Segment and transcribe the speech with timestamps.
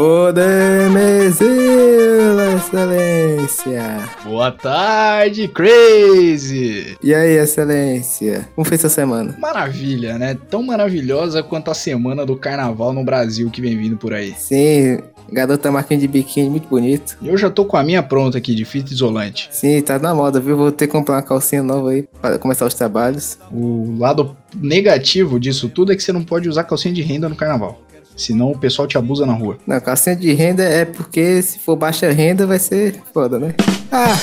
[0.00, 1.48] Ô Demesila,
[2.54, 4.08] excelência!
[4.22, 6.96] Boa tarde, Crazy!
[7.02, 8.48] E aí, excelência?
[8.54, 9.34] Como foi sua semana?
[9.40, 10.38] Maravilha, né?
[10.48, 14.36] Tão maravilhosa quanto a semana do carnaval no Brasil que vem vindo por aí.
[14.38, 15.00] Sim,
[15.32, 17.18] garota marquinha de biquíni, muito bonito.
[17.20, 19.48] Eu já tô com a minha pronta aqui, de fita isolante.
[19.50, 20.56] Sim, tá na moda, viu?
[20.56, 23.36] Vou ter que comprar uma calcinha nova aí para começar os trabalhos.
[23.50, 27.34] O lado negativo disso tudo é que você não pode usar calcinha de renda no
[27.34, 27.82] carnaval.
[28.18, 29.58] Senão o pessoal te abusa na rua.
[29.64, 33.54] Não, calcinha de renda é porque se for baixa renda vai ser foda, né?
[33.92, 34.08] Ah,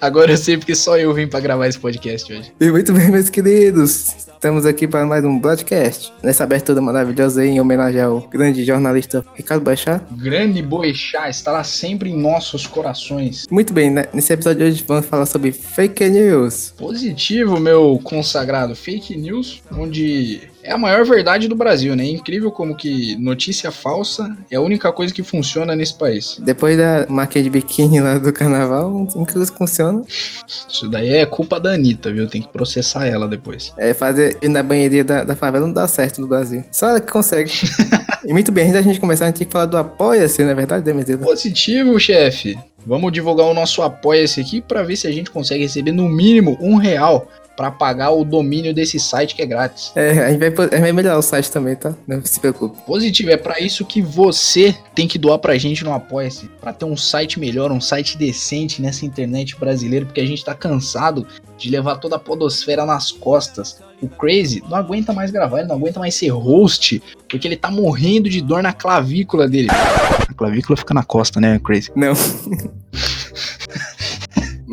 [0.00, 2.52] Agora eu sei porque só eu vim pra gravar esse podcast hoje.
[2.60, 4.14] e muito bem, meus queridos.
[4.34, 6.12] Estamos aqui para mais um podcast.
[6.22, 10.06] Nessa abertura maravilhosa aí, em homenagem ao grande jornalista Ricardo Baixar.
[10.12, 13.46] Grande Boechat estará sempre em nossos corações.
[13.50, 14.04] Muito bem, né?
[14.12, 16.74] nesse episódio de hoje vamos falar sobre fake news.
[16.76, 18.76] Positivo, meu consagrado.
[18.76, 22.04] Fake news, onde é a maior verdade do Brasil, né?
[22.04, 26.38] É incrível como que notícia falsa é a única coisa que funciona nesse país.
[26.40, 31.60] Depois da marquinha de biquíni lá do carnaval, coisa que funciona Isso daí é culpa
[31.60, 32.26] da Anitta, viu?
[32.26, 33.72] Tem que processar ela depois.
[33.76, 36.64] é fazer ir na banheirinha da, da favela não dá certo no Brasil.
[36.72, 37.52] Só ela que consegue.
[38.24, 40.50] e muito bem, antes da gente começar, a gente tem que falar do Apoia-se, não
[40.50, 41.18] é verdade, Demesila?
[41.18, 42.58] Positivo, chefe.
[42.86, 46.56] Vamos divulgar o nosso apoia-se aqui para ver se a gente consegue receber no mínimo
[46.60, 49.92] um real para pagar o domínio desse site que é grátis.
[49.94, 51.94] É, a gente vai, po- a gente vai melhorar o site também, tá?
[52.06, 52.76] Não se preocupe.
[52.84, 56.84] Positivo, é para isso que você tem que doar pra gente no Apoia-se, Pra ter
[56.84, 61.70] um site melhor, um site decente nessa internet brasileira, porque a gente tá cansado de
[61.70, 63.78] levar toda a podosfera nas costas.
[64.02, 67.70] O Crazy não aguenta mais gravar, ele não aguenta mais ser host, porque ele tá
[67.70, 69.68] morrendo de dor na clavícula dele.
[69.70, 71.92] A clavícula fica na costa, né, Crazy?
[71.94, 72.12] Não.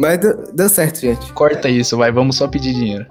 [0.01, 1.31] Mas deu, deu certo, gente.
[1.33, 3.05] Corta isso, vai, vamos só pedir dinheiro.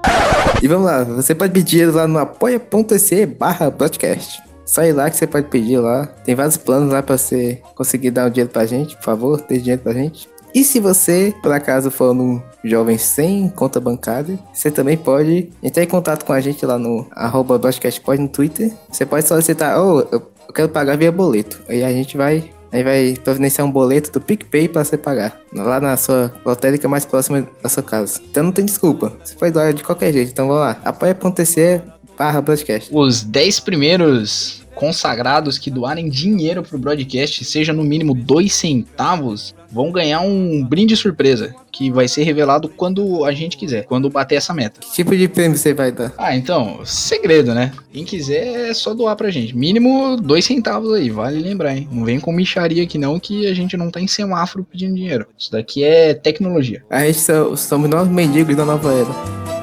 [0.61, 4.43] E vamos lá, você pode pedir lá no apoia.se barra podcast.
[4.67, 6.07] Só ir lá que você pode pedir lá.
[6.25, 9.59] Tem vários planos lá pra você conseguir dar um dinheiro pra gente, por favor, dê
[9.59, 10.29] dinheiro pra gente.
[10.53, 15.85] E se você, por acaso, for um jovem sem conta bancária, você também pode entrar
[15.85, 18.73] em contato com a gente lá no arroba broadcastpod no Twitter.
[18.91, 20.21] Você pode solicitar, oh, eu
[20.53, 21.63] quero pagar via boleto.
[21.69, 25.41] Aí a gente vai Aí vai providenciar um boleto do PicPay pra você pagar.
[25.53, 28.21] Lá na sua lotérica mais próxima da sua casa.
[28.31, 29.13] Então não tem desculpa.
[29.25, 30.31] Você pode doar de qualquer jeito.
[30.31, 30.81] Então vamos lá.
[30.85, 31.83] apoia.se
[32.17, 32.91] barra broadcast.
[32.93, 39.93] Os 10 primeiros consagrados que doarem dinheiro pro broadcast, seja no mínimo 2 centavos, vão
[39.93, 44.55] ganhar um brinde surpresa, que vai ser revelado quando a gente quiser, quando bater essa
[44.55, 44.81] meta.
[44.81, 46.13] Que tipo de prêmio você vai dar?
[46.17, 47.73] Ah, então, segredo, né?
[47.93, 49.55] Quem quiser é só doar pra gente.
[49.57, 51.87] Mínimo 2 centavos aí, vale lembrar, hein?
[51.93, 55.27] Não vem com micharia aqui não, que a gente não tá em semáforo pedindo dinheiro.
[55.39, 56.83] Isso daqui é tecnologia.
[56.89, 59.60] A gente so- somos nós mendigos da nova era.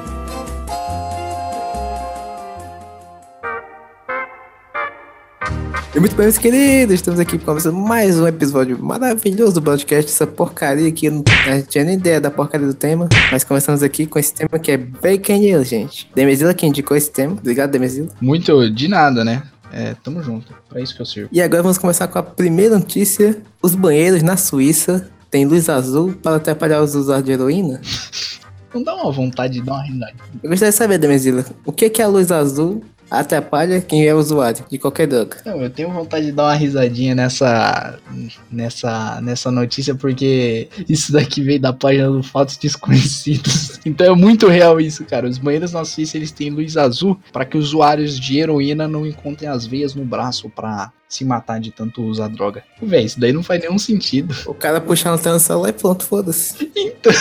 [5.94, 10.10] E muito bem, meus queridos, estamos aqui começando mais um episódio maravilhoso do podcast.
[10.10, 13.42] Essa porcaria aqui, eu não a gente tinha nem ideia da porcaria do tema, mas
[13.42, 16.08] começamos aqui com esse tema que é Bacon News, gente.
[16.14, 17.32] Demesila que indicou esse tema.
[17.32, 18.08] Obrigado, Demesila.
[18.20, 19.42] Muito de nada, né?
[19.72, 20.52] É, tamo junto.
[20.68, 21.30] Pra isso que eu sirvo.
[21.32, 23.40] E agora vamos começar com a primeira notícia.
[23.62, 27.80] Os banheiros na Suíça têm luz azul para atrapalhar os usuários de heroína.
[28.74, 30.12] Não dá uma vontade de dar uma risada.
[30.42, 34.64] Eu gostaria de saber, Demesila, o que que a luz azul atrapalha quem é usuário
[34.70, 35.38] de qualquer droga?
[35.44, 37.98] Não, eu tenho vontade de dar uma risadinha nessa,
[38.50, 43.78] nessa, nessa notícia porque isso daqui veio da página do Fatos Desconhecidos.
[43.88, 45.26] Então é muito real isso, cara.
[45.26, 49.48] Os banheiros na Suíça eles têm luz azul para que usuários de heroína não encontrem
[49.48, 52.62] as veias no braço pra se matar de tanto usar droga.
[52.82, 54.34] Véi, isso daí não faz nenhum sentido.
[54.46, 56.70] O cara puxa no tela no celular e pronto, foda-se.
[56.98, 57.12] Então,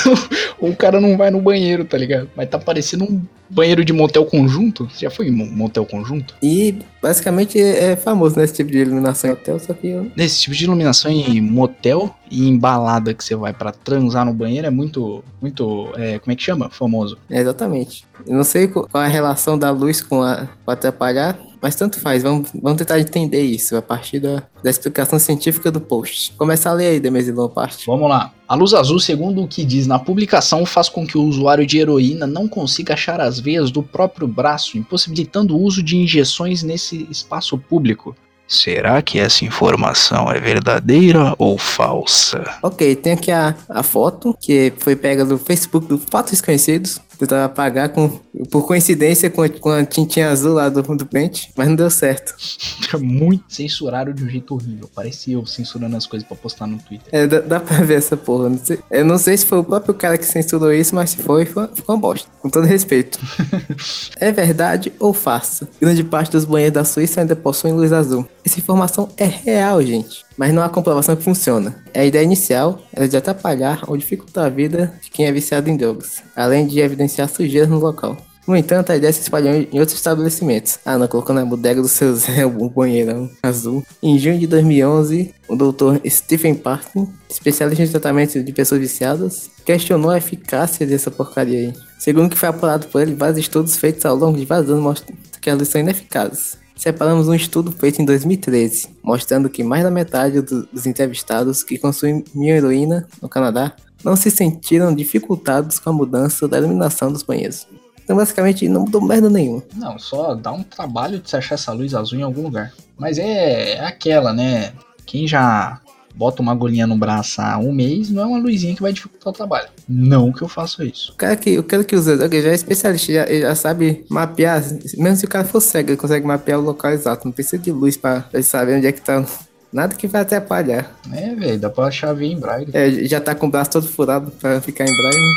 [0.59, 2.27] o cara não vai no banheiro, tá ligado?
[2.35, 4.89] Mas tá parecendo um banheiro de motel conjunto.
[4.89, 6.33] Você já foi em mo- motel conjunto?
[6.41, 10.11] E basicamente é famoso nesse tipo de iluminação em hotel, só que eu...
[10.15, 14.33] Nesse tipo de iluminação em motel e em balada que você vai pra transar no
[14.33, 16.69] banheiro é muito, muito, é, como é que chama?
[16.71, 17.17] Famoso.
[17.29, 18.03] É, exatamente.
[18.25, 21.75] Eu não sei qual qual é a relação da luz com a com atrapalhar, mas
[21.75, 22.23] tanto faz.
[22.23, 26.33] Vamos, vamos tentar entender isso a partir da, da explicação científica do post.
[26.37, 27.85] Começa a ler aí, Demesilão, parte.
[27.85, 28.33] Vamos lá.
[28.47, 31.79] A luz azul, segundo o que diz na publicação, faz com que o usuário de
[31.79, 37.07] heroína não consiga achar as veias do próprio braço, impossibilitando o uso de injeções nesse
[37.11, 38.15] espaço público.
[38.47, 42.57] Será que essa informação é verdadeira ou falsa?
[42.63, 47.01] Ok, tem aqui a, a foto que foi pega do Facebook do Fatos Desconhecidos.
[47.17, 48.09] Tentava apagar com,
[48.51, 51.89] por coincidência com a, com a tintinha azul lá do, do pente, mas não deu
[51.89, 52.35] certo.
[52.99, 54.89] Muito censuraram de um jeito horrível.
[54.93, 57.07] Parecia eu censurando as coisas pra postar no Twitter.
[57.11, 58.49] É, dá, dá pra ver essa porra.
[58.49, 61.17] Não sei- eu não sei se foi o próprio cara que censurou isso, mas se
[61.17, 62.29] foi, foi, ficou uma bosta.
[62.41, 63.19] Com todo respeito.
[64.19, 65.67] é verdade ou farsa?
[65.81, 68.27] Grande parte dos banheiros da Suíça ainda possuem luz azul.
[68.45, 70.26] Essa informação é real, gente.
[70.37, 71.75] Mas não há comprovação que funciona.
[71.93, 75.75] A ideia inicial era de atrapalhar ou dificultar a vida de quem é viciado em
[75.75, 78.17] drogas, além de evidenciar sujeiras no local.
[78.47, 80.79] No entanto, a ideia se espalhou em outros estabelecimentos.
[80.85, 83.83] Ah, não, colocou na bodega do seu Zé o banheirão azul.
[84.01, 85.99] Em junho de 2011, o Dr.
[86.09, 91.73] Stephen Parkin, especialista em tratamento de pessoas viciadas, questionou a eficácia dessa porcaria aí.
[91.99, 94.81] Segundo o que foi apurado por ele, vários estudos feitos ao longo de vários anos
[94.81, 96.57] mostram que elas são ineficazes.
[96.77, 101.77] Separamos um estudo feito em 2013, mostrando que mais da metade do- dos entrevistados que
[101.77, 102.23] consumiam
[102.55, 107.67] heroína no Canadá não se sentiram dificultados com a mudança da iluminação dos banheiros.
[108.03, 109.63] Então, basicamente, não mudou merda nenhuma.
[109.75, 112.71] Não, só dá um trabalho de se achar essa luz azul em algum lugar.
[112.97, 114.71] Mas é, é aquela, né?
[115.05, 115.81] Quem já
[116.15, 119.29] bota uma agulhinha no braço há um mês, não é uma luzinha que vai dificultar
[119.33, 119.67] o trabalho.
[119.87, 121.13] Não que eu faça isso.
[121.13, 124.61] O cara que, o cara que usa droga já é especialista, já, já sabe mapear.
[124.97, 127.25] Mesmo se o cara for cego, ele consegue mapear o local exato.
[127.25, 129.23] Não precisa de luz pra ele saber onde é que tá.
[129.71, 130.95] Nada que vai atrapalhar.
[131.11, 132.71] É, velho, dá pra achar ver em braille.
[132.73, 135.35] É, já tá com o braço todo furado pra ficar em braille.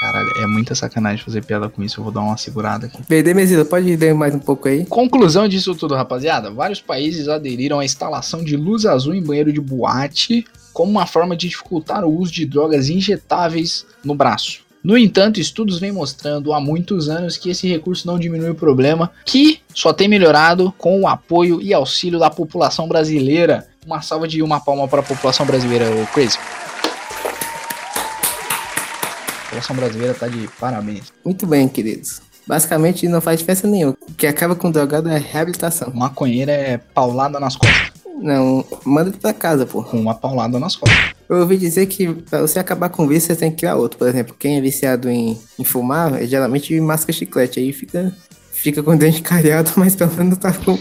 [0.00, 1.98] Caralho, é muita sacanagem fazer piada com isso.
[1.98, 3.02] Eu vou dar uma segurada aqui.
[3.08, 4.86] BD Mesila, pode ler mais um pouco aí?
[4.86, 6.50] Conclusão disso tudo, rapaziada.
[6.50, 11.36] Vários países aderiram à instalação de luz azul em banheiro de boate como uma forma
[11.36, 14.60] de dificultar o uso de drogas injetáveis no braço.
[14.82, 19.10] No entanto, estudos vêm mostrando há muitos anos que esse recurso não diminui o problema,
[19.24, 23.66] que só tem melhorado com o apoio e auxílio da população brasileira.
[23.84, 26.38] Uma salva de uma palma para a população brasileira, Crazy.
[29.48, 31.10] A população brasileira tá de parabéns.
[31.24, 32.20] Muito bem, queridos.
[32.46, 33.96] Basicamente não faz diferença nenhuma.
[34.06, 35.90] O que acaba com drogado é reabilitação.
[35.94, 37.92] Maconheira é paulada nas costas.
[38.20, 39.82] Não, manda pra casa, pô.
[39.82, 41.14] Com uma paulada nas costas.
[41.28, 43.98] Eu ouvi dizer que pra você acabar com o vício, você tem que criar outro.
[43.98, 47.58] Por exemplo, quem é viciado em, em fumar, é geralmente masca chiclete.
[47.58, 48.14] Aí fica,
[48.52, 50.78] fica com o dente cariado, mas pelo menos tá com,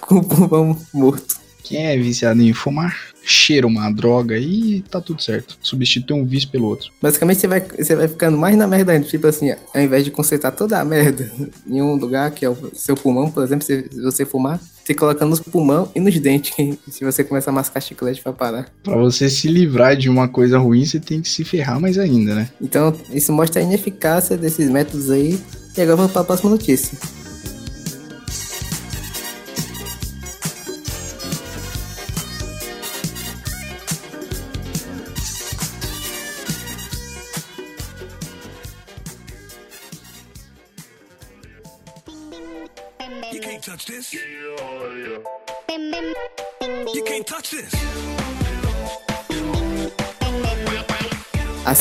[0.00, 1.36] com o pulmão morto.
[1.62, 2.96] Quem é viciado em fumar,
[3.28, 5.58] cheira uma droga e tá tudo certo.
[5.62, 6.90] Substitui um vício pelo outro.
[7.00, 9.06] Basicamente, você vai, você vai ficando mais na merda ainda.
[9.06, 11.30] Tipo assim, ao invés de concentrar toda a merda
[11.66, 14.94] em um lugar, que é o seu pulmão, por exemplo, se se você fumar, você
[14.94, 16.52] coloca nos pulmão e nos dentes.
[16.88, 18.70] Se você começa a mascar chiclete pra parar.
[18.82, 22.34] Pra você se livrar de uma coisa ruim, você tem que se ferrar mais ainda,
[22.34, 22.50] né?
[22.60, 25.38] Então, isso mostra a ineficácia desses métodos aí.
[25.76, 26.98] E agora vamos pra próxima notícia.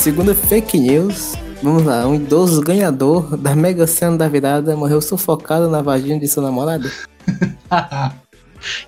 [0.07, 1.33] Segunda fake news.
[1.61, 6.29] Vamos lá, um idoso ganhador da Mega Sena da virada morreu sufocado na vagina de
[6.29, 6.89] sua namorada.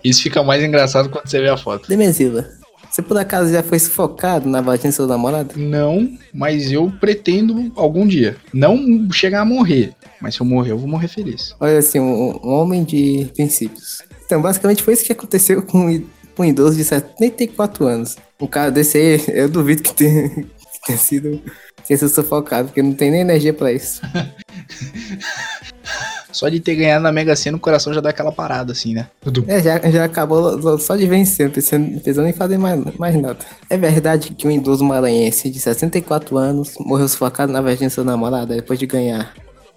[0.01, 1.89] Isso fica mais engraçado quando você vê a foto.
[1.89, 2.49] Demesila,
[2.89, 5.55] você por acaso já foi sufocado na vagina de sua namorada?
[5.57, 8.37] Não, mas eu pretendo algum dia.
[8.53, 9.91] Não chegar a morrer.
[10.21, 11.53] Mas se eu morrer, eu vou morrer feliz.
[11.59, 13.97] Olha assim, um, um homem de princípios.
[14.25, 16.01] Então, basicamente foi isso que aconteceu um
[16.39, 18.15] com um idoso de 74 anos.
[18.39, 20.45] Um cara desse aí, eu duvido que tenha,
[20.85, 21.41] tenha sido
[21.87, 24.01] tenha sido sufocado, porque não tem nem energia pra isso.
[26.31, 29.07] Só de ter ganhado na Mega Sena, o coração já dá aquela parada, assim, né?
[29.19, 29.43] Tudo.
[29.47, 33.15] É, já, já acabou só de vencer, não precisa, não precisa nem fazer mais, mais
[33.15, 33.39] nada.
[33.67, 38.03] É verdade que um idoso maranhense de 64 anos morreu sufocado na vagina de sua
[38.03, 39.33] namorada depois de ganhar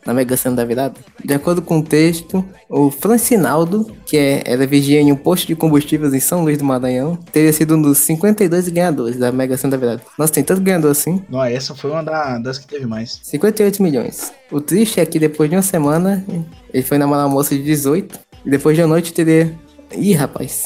[0.07, 0.95] na Mega Sena da virada?
[1.25, 5.55] De acordo com o texto, o Francinaldo, que é, era vigia em um posto de
[5.55, 9.73] combustíveis em São Luís do Maranhão, teria sido um dos 52 ganhadores da Mega Sena
[9.73, 10.03] da virada.
[10.19, 11.23] Nossa, tem tanto ganhador assim.
[11.29, 13.21] Não, essa foi uma da- das que teve mais.
[13.23, 14.33] 58 milhões.
[14.51, 16.25] O triste é que depois de uma semana,
[16.73, 18.19] ele foi namorar uma moça de 18.
[18.45, 19.55] E depois de uma noite teria.
[19.95, 20.65] Ih, rapaz.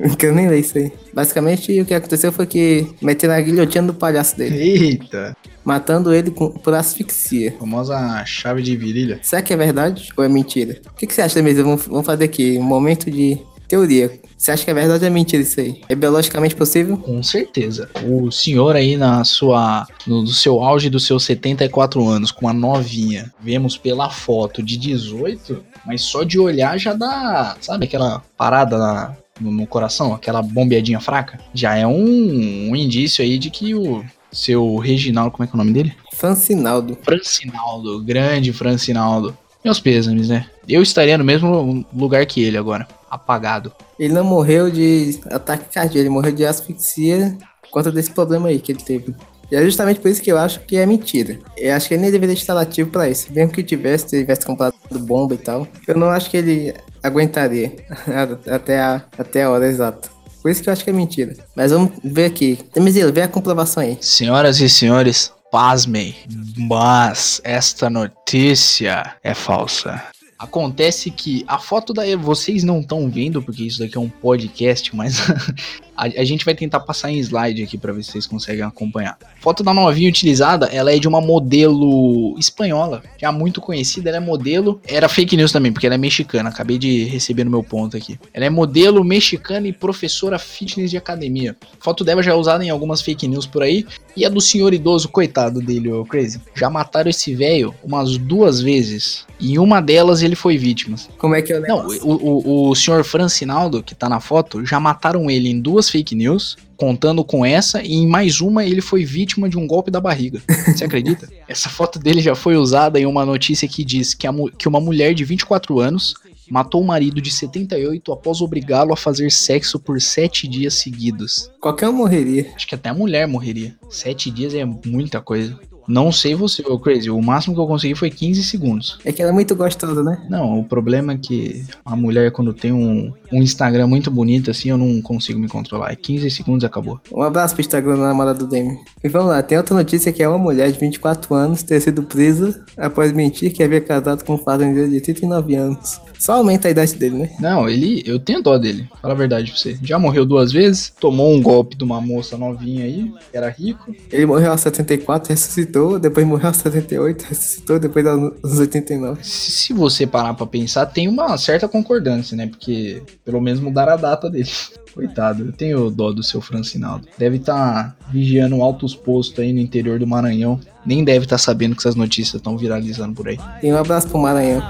[0.08, 0.90] Não quero nem ler isso aí.
[1.12, 5.36] Basicamente, o que aconteceu foi que meteram a guilhotina do palhaço dele, Eita!
[5.64, 7.54] matando ele com, por asfixia.
[7.58, 9.18] Famosa chave de virilha.
[9.22, 10.80] Será que é verdade ou é mentira?
[10.90, 11.64] O que, que você acha mesmo?
[11.64, 13.38] Vamos, vamos fazer aqui um momento de
[13.68, 14.18] teoria.
[14.36, 15.82] Você acha que é verdade ou é mentira isso aí?
[15.88, 16.96] É biologicamente possível?
[16.96, 17.88] Com certeza.
[18.04, 19.86] O senhor aí na sua.
[20.06, 23.30] No, do seu auge dos seus 74 anos, com uma novinha.
[23.40, 27.56] Vemos pela foto de 18, mas só de olhar já dá.
[27.60, 30.14] Sabe aquela parada na- no, no coração?
[30.14, 31.38] Aquela bombeadinha fraca?
[31.54, 34.04] Já é um, um indício aí de que o.
[34.32, 35.94] seu Reginaldo, como é que é o nome dele?
[36.14, 36.98] Francinaldo.
[37.02, 39.36] Francinaldo, grande Francinaldo.
[39.64, 40.46] Meus pêsames, né?
[40.68, 43.72] Eu estaria no mesmo lugar que ele agora, apagado.
[43.98, 48.58] Ele não morreu de ataque cardíaco, ele morreu de asfixia por conta desse problema aí
[48.58, 49.14] que ele teve.
[49.50, 51.38] E é justamente por isso que eu acho que é mentira.
[51.56, 53.32] Eu acho que ele nem deveria estar ativo pra isso.
[53.32, 55.66] Mesmo que tivesse, tivesse comprado bomba e tal.
[55.88, 57.72] Eu não acho que ele aguentaria
[58.50, 60.08] até a, até a hora exata.
[60.42, 61.36] Por isso que eu acho que é mentira.
[61.54, 62.58] Mas vamos ver aqui.
[62.72, 63.98] Temizilo, vê a comprovação aí.
[64.00, 66.14] Senhoras e senhores, pasmem,
[66.56, 70.02] mas esta notícia é falsa.
[70.38, 74.96] Acontece que a foto da vocês não estão vendo porque isso daqui é um podcast,
[74.96, 75.18] mas
[76.00, 79.18] a, a, gente vai tentar passar em slide aqui para ver se vocês conseguem acompanhar.
[79.38, 84.20] Foto da novinha utilizada, ela é de uma modelo espanhola, já muito conhecida, ela é
[84.20, 87.98] modelo, era fake news também, porque ela é mexicana, acabei de receber no meu ponto
[87.98, 88.18] aqui.
[88.32, 91.54] Ela é modelo mexicana e professora fitness de academia.
[91.78, 93.84] Foto dela já é usada em algumas fake news por aí,
[94.16, 96.40] e a do senhor idoso, coitado dele, o Crazy.
[96.54, 99.26] Já mataram esse velho umas duas vezes.
[99.38, 100.96] E em uma delas ele foi vítima.
[101.16, 104.80] Como é que eu Não, o, o, o senhor Francinaldo, que tá na foto, já
[104.80, 109.04] mataram ele em duas fake news, contando com essa, e em mais uma ele foi
[109.04, 110.42] vítima de um golpe da barriga.
[110.66, 111.28] Você acredita?
[111.46, 114.80] essa foto dele já foi usada em uma notícia que diz que, a, que uma
[114.80, 116.14] mulher de 24 anos
[116.50, 121.50] matou o marido de 78 após obrigá-lo a fazer sexo por 7 dias seguidos.
[121.60, 122.50] Qualquer um morreria.
[122.54, 123.76] Acho que até a mulher morreria.
[123.88, 125.58] 7 dias é muita coisa.
[125.90, 127.10] Não sei você, ô Crazy.
[127.10, 128.98] O máximo que eu consegui foi 15 segundos.
[129.04, 130.24] É que ela é muito gostosa, né?
[130.30, 134.70] Não, o problema é que a mulher, quando tem um, um Instagram muito bonito, assim,
[134.70, 135.90] eu não consigo me controlar.
[135.90, 137.00] É 15 segundos e acabou.
[137.12, 138.78] Um abraço pro Instagram da namorada do Demi.
[139.02, 142.04] E vamos lá, tem outra notícia que é uma mulher de 24 anos ter sido
[142.04, 146.00] presa após mentir que havia casado com um fazendeiro de 39 anos.
[146.20, 147.30] Só aumenta a idade dele, né?
[147.40, 148.02] Não, ele.
[148.04, 148.86] Eu tenho dó dele.
[149.00, 149.78] Fala a verdade pra você.
[149.82, 153.94] Já morreu duas vezes, tomou um golpe de uma moça novinha aí, que era rico.
[154.12, 159.24] Ele morreu aos 74, ressuscitou, depois morreu aos 78, ressuscitou, depois aos 89.
[159.24, 162.46] Se, você parar pra pensar, tem uma certa concordância, né?
[162.46, 164.50] Porque pelo menos mudaram a data dele.
[164.92, 167.06] Coitado, eu tenho dó do seu Francinaldo.
[167.16, 170.60] Deve estar tá vigiando altos postos aí no interior do Maranhão.
[170.84, 173.38] Nem deve estar tá sabendo que essas notícias estão viralizando por aí.
[173.62, 174.62] E um abraço pro Maranhão.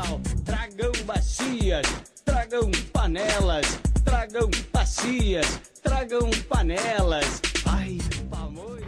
[0.45, 1.87] Tragam bacias,
[2.25, 7.41] tragam panelas, tragam bacias, tragam panelas.
[7.67, 7.99] Ai,
[8.29, 8.87] pamonha.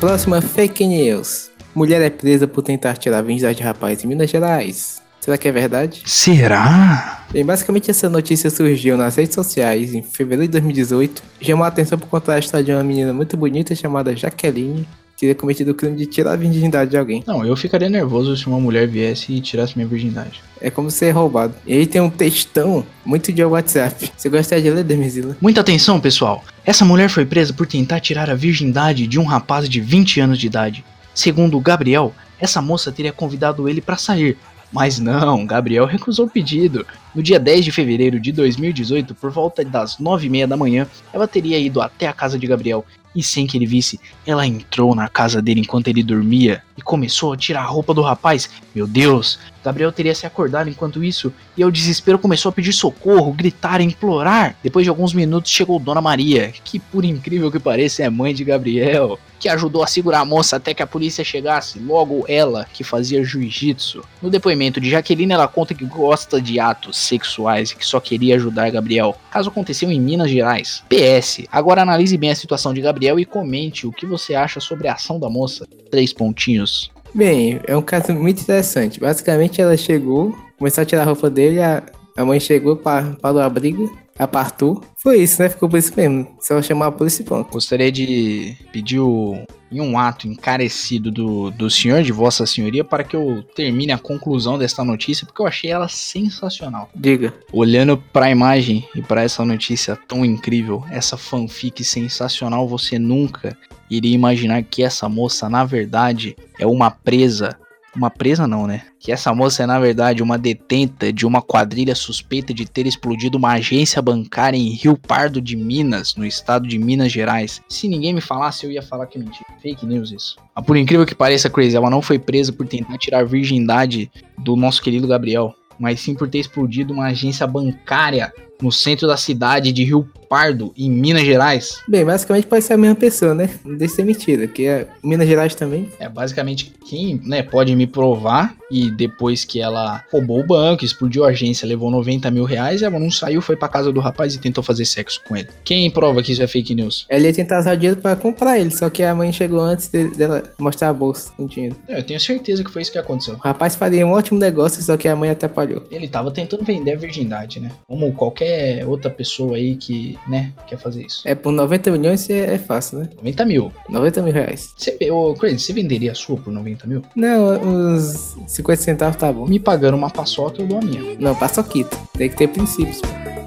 [0.00, 1.50] Próxima fake news.
[1.74, 5.07] Mulher é presa por tentar tirar a de rapaz em Minas Gerais.
[5.28, 6.00] Será que é verdade?
[6.06, 7.26] Será?
[7.30, 11.68] Bem, basicamente essa notícia surgiu nas redes sociais em fevereiro de 2018 e chamou a
[11.68, 15.72] atenção por conta da história de uma menina muito bonita chamada Jaqueline, que teria cometido
[15.72, 17.22] o crime de tirar a virgindade de alguém.
[17.26, 20.42] Não, eu ficaria nervoso se uma mulher viesse e tirasse minha virgindade.
[20.62, 21.54] É como ser roubado.
[21.66, 24.10] E aí tem um textão muito de WhatsApp.
[24.16, 25.36] Você gostaria de ler, Demizila?
[25.42, 26.42] Muita atenção, pessoal.
[26.64, 30.38] Essa mulher foi presa por tentar tirar a virgindade de um rapaz de 20 anos
[30.38, 30.82] de idade.
[31.14, 34.38] Segundo o Gabriel, essa moça teria convidado ele para sair,
[34.72, 36.86] mas não, Gabriel recusou o pedido.
[37.14, 41.58] No dia 10 de fevereiro de 2018, por volta das 9h30 da manhã, ela teria
[41.58, 42.84] ido até a casa de Gabriel
[43.14, 47.32] e, sem que ele visse, ela entrou na casa dele enquanto ele dormia e começou
[47.32, 48.50] a tirar a roupa do rapaz.
[48.74, 53.34] Meu Deus, Gabriel teria se acordado enquanto isso e, ao desespero, começou a pedir socorro,
[53.34, 54.56] gritar, implorar.
[54.62, 58.44] Depois de alguns minutos, chegou Dona Maria, que, por incrível que pareça, é mãe de
[58.44, 62.82] Gabriel que ajudou a segurar a moça até que a polícia chegasse, logo ela, que
[62.82, 64.02] fazia jiu-jitsu.
[64.20, 68.34] No depoimento de Jaqueline, ela conta que gosta de atos sexuais e que só queria
[68.34, 69.16] ajudar Gabriel.
[69.30, 70.82] Caso aconteceu em Minas Gerais.
[70.88, 74.88] PS, agora analise bem a situação de Gabriel e comente o que você acha sobre
[74.88, 75.66] a ação da moça.
[75.90, 76.90] Três pontinhos.
[77.14, 79.00] Bem, é um caso muito interessante.
[79.00, 81.82] Basicamente, ela chegou, começou a tirar a roupa dele, a,
[82.16, 83.88] a mãe chegou, para parou a briga,
[84.18, 84.82] apartou.
[84.96, 85.48] Foi isso, né?
[85.48, 86.28] Ficou por isso mesmo.
[86.40, 87.50] Só chamar a polícia e pronto.
[87.50, 89.36] Gostaria de pedir o,
[89.70, 93.98] em um ato encarecido do, do senhor, de vossa senhoria, para que eu termine a
[93.98, 96.90] conclusão desta notícia, porque eu achei ela sensacional.
[96.94, 97.32] Diga.
[97.52, 103.56] Olhando para a imagem e para essa notícia tão incrível, essa fanfic sensacional, você nunca
[103.90, 107.56] iria imaginar que essa moça, na verdade, é uma presa
[107.98, 108.82] uma presa não, né?
[108.98, 113.36] Que essa moça é na verdade uma detenta de uma quadrilha suspeita de ter explodido
[113.36, 117.60] uma agência bancária em Rio Pardo de Minas, no estado de Minas Gerais.
[117.68, 119.44] Se ninguém me falasse, eu ia falar que é mentira.
[119.60, 120.36] Fake news isso.
[120.54, 124.10] Ah, por incrível que pareça, Crazy, ela não foi presa por tentar tirar a virgindade
[124.38, 129.16] do nosso querido Gabriel, mas sim por ter explodido uma agência bancária no centro da
[129.16, 131.80] cidade de Rio Pardo, em Minas Gerais.
[131.88, 133.48] Bem, basicamente pode ser a mesma pessoa, né?
[133.64, 135.88] Não deixa de ser mentira, que é Minas Gerais também.
[135.98, 141.24] É basicamente quem né, pode me provar e depois que ela roubou o banco, explodiu
[141.24, 144.38] a agência, levou 90 mil reais, ela não saiu, foi pra casa do rapaz e
[144.38, 145.48] tentou fazer sexo com ele.
[145.64, 147.06] Quem prova que isso é fake news?
[147.08, 149.88] Ela ia tentar usar o dinheiro pra comprar ele, só que a mãe chegou antes
[149.88, 151.76] de- dela mostrar a bolsa com dinheiro.
[151.88, 153.32] É, Eu tenho certeza que foi isso que aconteceu.
[153.34, 155.84] O rapaz faria um ótimo negócio, só que a mãe atrapalhou.
[155.90, 157.70] Ele tava tentando vender a virgindade, né?
[157.86, 158.47] Como qualquer
[158.86, 161.22] outra pessoa aí que, né, quer fazer isso.
[161.24, 163.08] É por 90 milhões é, é fácil, né?
[163.16, 163.72] 90 mil.
[163.88, 164.72] 90 mil reais.
[164.76, 167.02] Você, ô, Crazy, você venderia a sua por 90 mil?
[167.14, 169.46] Não, uns 50 centavos tá bom.
[169.46, 171.16] Me pagando uma paçoca, eu dou a minha.
[171.18, 171.96] Não, paçoquita.
[172.16, 173.00] Tem que ter princípios.
[173.00, 173.37] E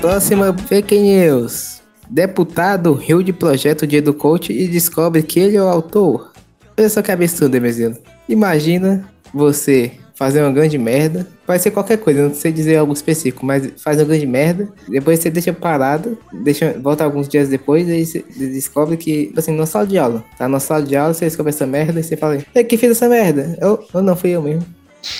[0.00, 1.82] Próxima fake news.
[2.08, 6.32] Deputado riu de projeto de EduCoach e descobre que ele é o autor.
[6.78, 7.96] Olha só que absurdo, Emezino.
[8.28, 11.26] Imagina você fazer uma grande merda.
[11.44, 14.68] Pode ser qualquer coisa, não sei dizer algo específico, mas faz uma grande merda.
[14.88, 19.66] Depois você deixa parado, deixa, volta alguns dias depois e você descobre que, assim, na
[19.66, 20.24] sala de aula.
[20.38, 22.92] Tá na sala de aula, você descobre essa merda e você fala, é que fez
[22.92, 23.58] essa merda?
[23.60, 24.64] Eu, eu não, fui eu mesmo.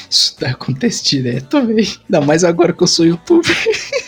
[0.09, 1.87] Isso acontece direto, velho.
[2.05, 3.57] Ainda mais agora que eu sou youtuber.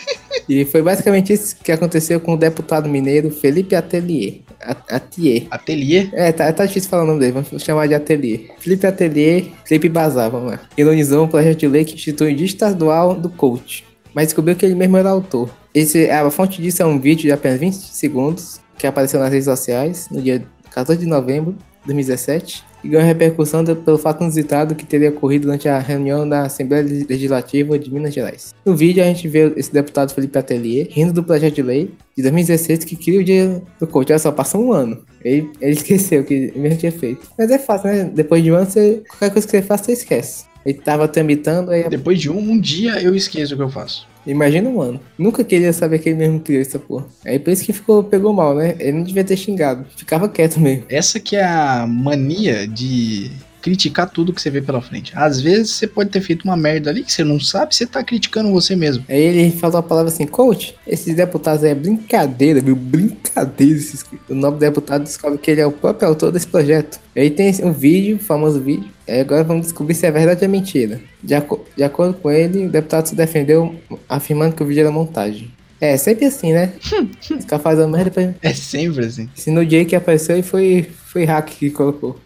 [0.53, 4.39] E foi basicamente isso que aconteceu com o deputado mineiro Felipe Atelier.
[4.61, 5.47] A- Atier.
[5.49, 6.09] Ateliê?
[6.11, 8.47] É, tá, tá difícil falar o nome dele, vamos chamar de Atelier.
[8.59, 10.59] Felipe Atelier, Felipe Bazar, vamos lá.
[10.77, 14.65] Ironizou um projeto de lei que institui o Dia Estadual do Coach, mas descobriu que
[14.65, 15.49] ele mesmo era autor.
[15.73, 19.45] Esse, a fonte disso é um vídeo de apenas 20 segundos que apareceu nas redes
[19.45, 24.85] sociais no dia 14 de novembro de 2017 e ganhou repercussão pelo fato inusitado que
[24.85, 28.53] teria ocorrido durante a reunião da Assembleia Legislativa de Minas Gerais.
[28.65, 32.21] No vídeo a gente vê esse deputado Felipe Atelier rindo do projeto de lei de
[32.23, 34.11] 2016 que cria o dia do coach.
[34.11, 35.01] Olha só, passou um ano.
[35.23, 37.27] Ele, ele esqueceu que mesmo tinha feito.
[37.37, 38.11] Mas é fácil, né?
[38.13, 40.45] Depois de um ano, você, qualquer coisa que você faça, você esquece.
[40.65, 44.07] Ele tava tramitando, aí Depois de um, um dia eu esqueço o que eu faço.
[44.25, 44.99] Imagina um ano.
[45.17, 47.05] Nunca queria saber que ele mesmo criou essa porra.
[47.25, 48.75] Aí por isso que ficou, pegou mal, né?
[48.79, 49.85] Ele não devia ter xingado.
[49.95, 50.83] Ficava quieto mesmo.
[50.89, 55.11] Essa que é a mania de criticar tudo que você vê pela frente.
[55.15, 58.03] Às vezes você pode ter feito uma merda ali que você não sabe, você tá
[58.03, 59.05] criticando você mesmo.
[59.07, 62.75] Aí ele falou a palavra assim, coach, esses deputados é brincadeira, viu?
[62.75, 63.75] Brincadeira.
[63.77, 64.03] Esses...
[64.29, 66.99] O novo deputado descobre que ele é o próprio autor desse projeto.
[67.15, 68.89] Aí tem um vídeo, famoso vídeo.
[69.07, 70.99] Aí agora vamos descobrir se é verdade ou é mentira.
[71.21, 73.75] De, aco- de acordo com ele, o deputado se defendeu
[74.07, 75.51] afirmando que o vídeo era montagem.
[75.79, 76.73] É, sempre assim, né?
[77.37, 78.33] Os caras fazem merda pra...
[78.41, 79.27] É sempre assim.
[79.35, 82.19] Se no dia que apareceu e foi, foi hack que colocou.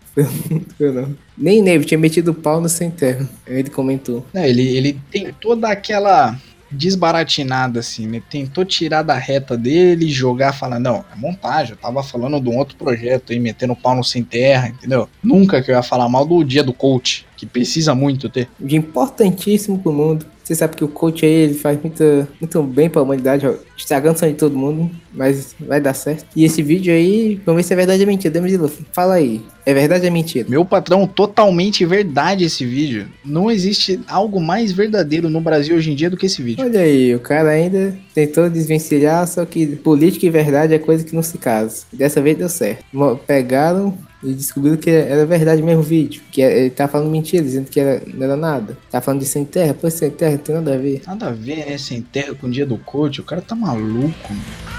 [0.79, 1.15] Não.
[1.37, 3.27] Nem Neve tinha metido o pau no sem terra.
[3.45, 4.25] Ele comentou.
[4.33, 6.39] Não, ele, ele tentou dar aquela
[6.71, 8.21] desbaratinada assim, né?
[8.29, 12.57] Tentou tirar da reta dele, jogar, falar, não, é montagem, eu tava falando de um
[12.57, 15.07] outro projeto aí, metendo o pau no sem terra, entendeu?
[15.23, 18.49] Nunca que eu ia falar mal do dia do coach, que precisa muito ter.
[18.59, 20.25] De importantíssimo pro mundo.
[20.45, 23.47] Você sabe que o coach aí ele faz muito, muito bem pra humanidade.
[23.47, 23.55] Ó.
[23.75, 24.91] Estragando o sonho de todo mundo.
[25.11, 26.25] Mas vai dar certo.
[26.35, 28.31] E esse vídeo aí, vamos ver se é verdade ou mentira.
[28.31, 28.85] Demos de Luffy.
[28.91, 29.41] Fala aí.
[29.65, 30.47] É verdade ou é mentira?
[30.47, 33.07] Meu patrão, totalmente verdade esse vídeo.
[33.25, 36.63] Não existe algo mais verdadeiro no Brasil hoje em dia do que esse vídeo.
[36.63, 41.15] Olha aí, o cara ainda tentou desvencilhar, só que política e verdade é coisa que
[41.15, 41.85] não se casa.
[41.91, 42.85] Dessa vez deu certo.
[43.25, 46.21] Pegaram e descobriram que era verdade mesmo o vídeo.
[46.31, 48.77] Que ele tá falando mentira, dizendo que era, não era nada.
[48.89, 51.01] Tá falando de sem terra, pois sem terra não tem nada a ver.
[51.05, 51.77] Nada a ver, né?
[51.77, 53.21] Sem terra com o dia do coach.
[53.21, 54.75] O cara tá maluco, mano.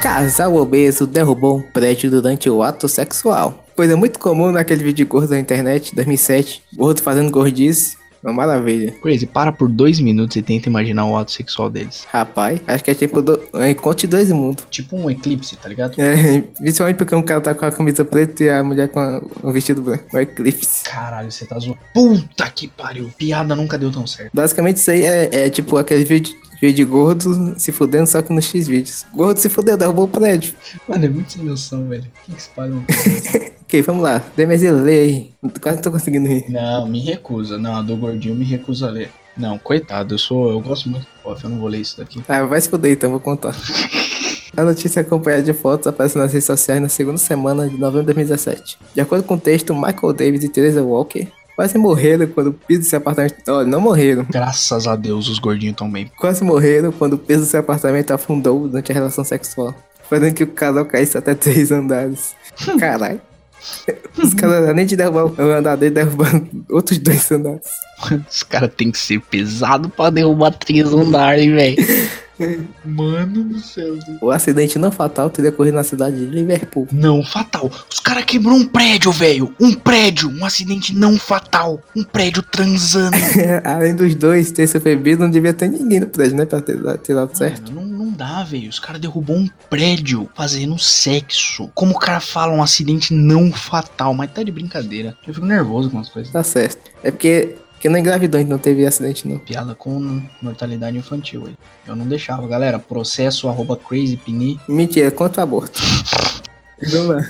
[0.00, 3.66] Casal obeso derrubou um prédio durante o ato sexual.
[3.74, 6.62] Coisa muito comum naquele vídeo de gordo da internet, 2007.
[6.74, 7.96] Gordo fazendo gordice.
[8.26, 8.92] Uma maravilha.
[9.00, 12.06] Crazy, para por dois minutos e tenta imaginar o ato sexual deles.
[12.10, 13.40] Rapaz, acho que é tipo do...
[13.54, 14.64] é encontro de dois mundos.
[14.68, 15.94] Tipo um eclipse, tá ligado?
[16.00, 19.22] É, principalmente porque um cara tá com a camisa preta e a mulher com a-
[19.44, 20.04] um vestido branco.
[20.12, 20.84] Um eclipse.
[20.84, 21.78] Caralho, você tá zoando.
[21.94, 23.10] Puta que pariu.
[23.16, 24.30] Piada nunca deu tão certo.
[24.34, 28.32] Basicamente isso aí é, é tipo aquele vídeo, vídeo de gordo se fudendo, só que
[28.32, 29.06] nos X vídeos.
[29.14, 30.54] Gordo se fudeu, derrubou o prédio.
[30.88, 32.04] Mano, é muito sem noção, velho.
[32.28, 32.82] O que parou?
[33.66, 34.22] Ok, vamos lá.
[34.36, 35.30] Demezilo, lê aí.
[35.60, 36.44] Quase não tô conseguindo rir.
[36.48, 37.58] não, me recusa.
[37.58, 39.10] Não, a do gordinho me recusa a ler.
[39.36, 40.50] Não, coitado, eu sou.
[40.50, 42.22] Eu gosto muito do Puff, eu não vou ler isso daqui.
[42.28, 43.56] Ah, vai se fuder então, vou contar.
[44.56, 48.14] A notícia acompanhada de fotos aparece nas redes sociais na segunda semana de novembro de
[48.14, 48.78] 2017.
[48.94, 52.84] De acordo com o texto, Michael Davis e Teresa Walker quase morreram quando o piso
[52.84, 53.36] seu apartamento...
[53.48, 54.24] Olha, não morreram.
[54.30, 56.10] Graças a Deus, os gordinhos tão bem.
[56.18, 59.74] Quase morreram quando o peso do seu apartamento afundou durante a relação sexual.
[60.08, 62.34] fazendo que o casal caísse até três andares.
[62.78, 63.20] Caralho.
[64.16, 67.66] Os caras, além de derrubar o andar dele, derrubando outros dois andares.
[68.30, 71.76] Os caras tem que ser pesado pra derrubar três andares, velho.
[72.84, 73.98] Mano do céu.
[74.20, 76.86] O acidente não fatal teria ocorrido na cidade de Liverpool.
[76.92, 77.70] Não fatal.
[77.90, 79.54] Os caras quebrou um prédio, velho.
[79.60, 80.30] Um prédio.
[80.30, 81.80] Um acidente não fatal.
[81.94, 83.16] Um prédio transando.
[83.64, 86.44] Além dos dois ter se bebido, não devia ter ninguém no prédio, né?
[86.44, 87.72] Pra ter, ter dado certo.
[87.72, 88.68] Mano, não, não dá, velho.
[88.68, 91.70] Os caras derrubou um prédio fazendo sexo.
[91.74, 95.16] Como o cara fala um acidente não fatal, mas tá de brincadeira.
[95.26, 96.32] Eu fico nervoso com as coisas.
[96.32, 96.90] Tá certo.
[97.02, 99.38] É porque, porque não engravidou, não teve acidente, não.
[99.38, 101.54] Piada com mortalidade infantil aí.
[101.86, 102.78] Eu não deixava, galera.
[102.78, 104.60] Processo arroba crazypini.
[104.68, 105.80] Mentira, contra o aborto.
[106.82, 107.24] Lá.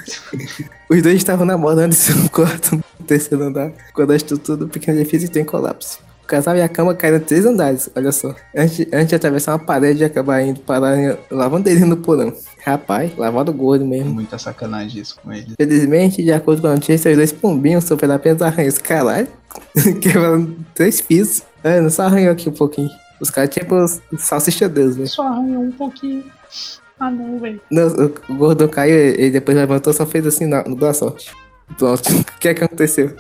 [0.90, 4.99] Os dois estavam namorando em seu quarto no terceiro andar, quando a estrutura do pequeno
[4.99, 6.01] edifício tem colapso.
[6.27, 8.35] O casal e a cama caíram três andares, olha só.
[8.53, 12.33] Antes, antes de atravessar uma parede e acabar indo parar em lavanderia no porão.
[12.65, 14.12] Rapaz, lavado gordo É mesmo.
[14.12, 15.55] muita sacanagem isso com ele.
[15.57, 18.77] Felizmente, de acordo com a notícia, os dois pombinhos sofreram apenas arranhos.
[18.77, 19.29] Caralho,
[20.03, 21.45] quebraram três pisos.
[21.62, 22.91] É, não só arranhou aqui um pouquinho.
[23.21, 23.77] Os caras tipo
[24.19, 25.09] salsicha deus, velho.
[25.09, 26.25] Só arranhou um pouquinho.
[26.99, 27.61] Ah não, velho.
[27.71, 31.31] Não, o o gordão caiu, ele depois levantou, só fez assim na, no boa sorte.
[31.79, 33.15] Pronto, o que é que aconteceu?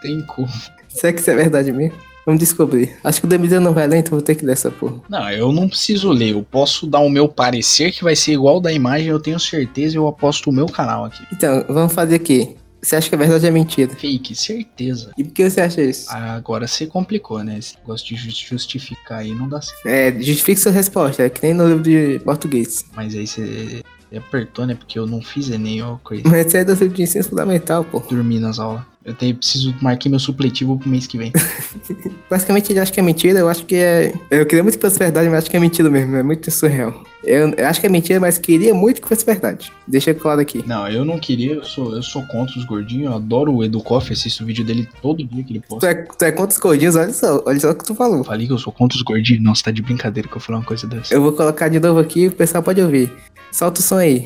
[0.00, 0.48] Tem como.
[0.88, 2.08] Será que isso é verdade mesmo?
[2.28, 2.94] Vamos descobrir.
[3.02, 5.00] Acho que o Demizeu não vai ler, então vou ter que ler essa porra.
[5.08, 6.32] Não, eu não preciso ler.
[6.32, 9.08] Eu posso dar o meu parecer que vai ser igual da imagem.
[9.08, 9.96] Eu tenho certeza.
[9.96, 11.22] Eu aposto o meu canal aqui.
[11.32, 12.54] Então, vamos fazer aqui.
[12.82, 13.90] Você acha que é verdade é mentira?
[13.96, 15.10] Fake, certeza.
[15.16, 16.06] E por que você acha isso?
[16.10, 17.56] Agora você complicou, né?
[17.58, 19.86] Esse negócio de ju- justificar aí não dá certo.
[19.86, 22.84] É, justifique sua resposta, é que nem no livro de português.
[22.94, 23.82] Mas aí você
[24.16, 24.74] apertou, né?
[24.74, 26.22] Porque eu não fiz Enem, ó, crazy.
[26.26, 28.00] Mas isso é do livro de ensino fundamental, pô.
[28.00, 28.82] Dormi nas aulas.
[29.04, 31.32] Eu tenho, preciso marquei meu supletivo pro mês que vem.
[32.28, 34.12] Basicamente ele acha que é mentira, eu acho que é.
[34.30, 37.02] Eu queria muito que fosse verdade, mas acho que é mentira mesmo, é muito surreal.
[37.24, 39.72] Eu, eu acho que é mentira, mas queria muito que fosse verdade.
[39.86, 40.62] Deixa claro aqui.
[40.66, 43.80] Não, eu não queria, eu sou, eu sou contra os gordinhos, eu adoro o Edu
[43.80, 45.90] Koff, assisto o vídeo dele todo dia que ele Tu posta.
[45.90, 48.22] é, tu é contra os gordinhos, olha só, olha só o que tu falou.
[48.24, 49.42] Falei que eu sou contra os gordinhos?
[49.58, 51.14] Você tá de brincadeira que eu falei uma coisa dessa.
[51.14, 53.10] Eu vou colocar de novo aqui, o pessoal pode ouvir.
[53.50, 54.24] Solta o som aí.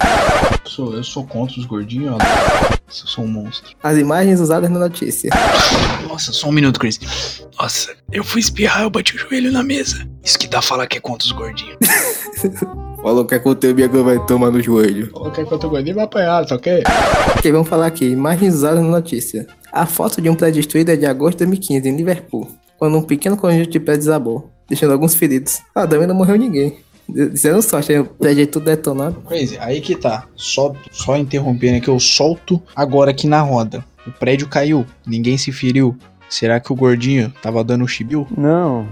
[0.65, 2.31] Eu sou, eu sou contra os gordinhos, eu adoro.
[2.87, 3.71] Eu sou um monstro.
[3.83, 5.31] As imagens usadas na notícia.
[6.07, 7.01] Nossa, só um minuto, Chris.
[7.59, 10.07] Nossa, eu fui espirrar, eu bati o joelho na mesa.
[10.23, 11.79] Isso que dá a falar que é contra os gordinhos.
[13.03, 15.11] Falou que é conteúdo e agora vai tomar no joelho.
[15.11, 16.83] Coloquei contra o gordinho vai apanhar, só que?
[17.37, 18.05] Ok, vamos falar aqui.
[18.05, 19.47] Imagens usadas na notícia.
[19.73, 22.47] A foto de um prédio destruído é de agosto de 2015, em Liverpool,
[22.79, 25.61] quando um pequeno conjunto de prédios desabou, deixando alguns feridos.
[25.75, 26.79] Ah, também não morreu ninguém.
[27.09, 29.21] Dizendo sorte, o prédio é tudo detonado.
[29.27, 30.27] Crazy, aí que tá.
[30.37, 33.85] Só, só interrompendo aqui, eu solto agora aqui na roda.
[34.07, 35.97] O prédio caiu, ninguém se feriu.
[36.29, 38.27] Será que o gordinho tava dando chibiu?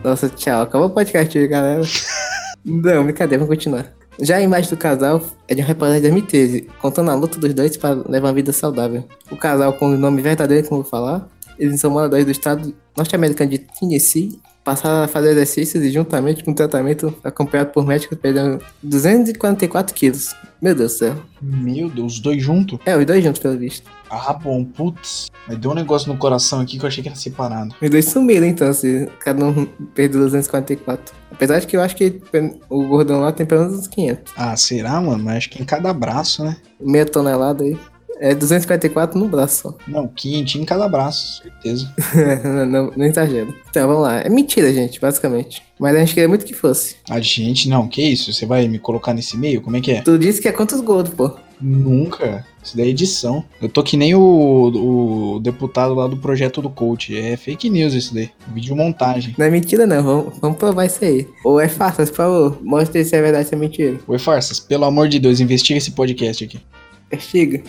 [0.05, 0.62] Nossa, tchau.
[0.62, 1.83] Acabou o podcast, aí, galera.
[2.64, 3.87] não, brincadeira, vamos continuar.
[4.20, 7.55] Já a imagem do casal é de uma reportagem de 2013, contando a luta dos
[7.55, 9.05] dois para levar uma vida saudável.
[9.31, 11.27] O casal, com o nome verdadeiro, como eu vou falar,
[11.59, 16.51] eles são moradores do estado norte-americano de Tennessee, passaram a fazer exercícios e, juntamente com
[16.51, 20.35] o tratamento acompanhado por médicos, perderam 244 quilos.
[20.61, 21.16] Meu Deus do céu.
[21.40, 22.79] Meu Deus, os dois juntos?
[22.85, 23.90] É, os dois juntos, pelo visto.
[24.11, 25.31] Ah, bom, putz.
[25.49, 27.75] Mas deu um negócio no coração aqui que eu achei que era separado.
[27.81, 31.14] Os dois sumiram, então, se cada um perdeu 244.
[31.31, 32.20] Apesar de que eu acho que
[32.68, 34.33] o gordão lá tem pelo menos uns 500.
[34.37, 35.25] Ah, será, mano?
[35.25, 36.57] Mas acho que em cada braço, né?
[36.81, 37.79] Meia tonelada aí.
[38.20, 39.78] É 244 no braço só.
[39.88, 41.90] Não, quinhentinho em cada braço, certeza.
[42.44, 43.54] não, não, não exagero.
[43.70, 44.20] Então, vamos lá.
[44.20, 45.62] É mentira, gente, basicamente.
[45.78, 46.96] Mas a gente queria muito que fosse.
[47.09, 48.30] A gente, não, que isso?
[48.30, 49.62] Você vai me colocar nesse meio?
[49.62, 50.02] Como é que é?
[50.02, 51.35] Tu disse que é quantos gordos, pô.
[51.59, 52.44] Nunca.
[52.62, 53.42] Isso daí é edição.
[53.61, 57.16] Eu tô que nem o, o deputado lá do projeto do coach.
[57.16, 58.30] É fake news isso daí.
[58.52, 59.35] Vídeo montagem.
[59.38, 60.02] Não é mentira, não.
[60.02, 61.26] Vamos, vamos provar isso aí.
[61.42, 62.59] Ou é farsa, por favor.
[62.62, 63.98] Mostre se é verdade ou se é mentira.
[64.06, 66.61] Oi, farsas, pelo amor de Deus, investiga esse podcast aqui.
[67.11, 67.62] Castiga.